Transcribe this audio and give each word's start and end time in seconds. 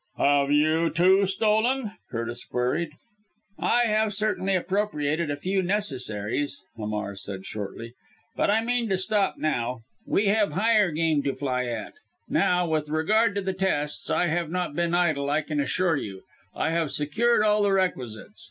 "Have 0.17 0.49
you, 0.51 0.89
too, 0.89 1.27
stolen?" 1.27 1.91
Curtis 2.09 2.43
queried. 2.45 2.89
"I 3.59 3.83
have 3.83 4.15
certainly 4.15 4.55
appropriated 4.55 5.29
a 5.29 5.35
few 5.35 5.61
necessaries," 5.61 6.59
Hamar 6.75 7.15
said 7.15 7.45
shortly, 7.45 7.93
"but 8.35 8.49
I 8.49 8.63
mean 8.63 8.89
to 8.89 8.97
stop 8.97 9.37
now. 9.37 9.81
We 10.07 10.25
have 10.29 10.53
higher 10.53 10.89
game 10.89 11.21
to 11.21 11.35
fly 11.35 11.65
at. 11.65 11.93
Now, 12.27 12.67
with 12.67 12.89
regard 12.89 13.35
to 13.35 13.41
the 13.41 13.53
tests. 13.53 14.09
I 14.09 14.25
have 14.25 14.49
not 14.49 14.73
been 14.75 14.95
idle 14.95 15.29
I 15.29 15.43
can 15.43 15.59
assure 15.59 15.97
you. 15.97 16.23
I 16.55 16.71
have 16.71 16.89
secured 16.91 17.43
all 17.43 17.61
the 17.61 17.71
requisites. 17.71 18.39